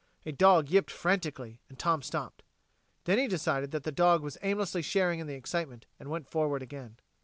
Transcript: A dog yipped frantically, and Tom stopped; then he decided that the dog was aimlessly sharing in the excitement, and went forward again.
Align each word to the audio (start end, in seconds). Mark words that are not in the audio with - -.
A 0.25 0.31
dog 0.31 0.71
yipped 0.71 0.89
frantically, 0.89 1.61
and 1.69 1.77
Tom 1.77 2.01
stopped; 2.01 2.41
then 3.03 3.19
he 3.19 3.27
decided 3.27 3.69
that 3.69 3.83
the 3.83 3.91
dog 3.91 4.23
was 4.23 4.35
aimlessly 4.41 4.81
sharing 4.81 5.19
in 5.19 5.27
the 5.27 5.35
excitement, 5.35 5.85
and 5.99 6.09
went 6.09 6.27
forward 6.27 6.63
again. 6.63 6.97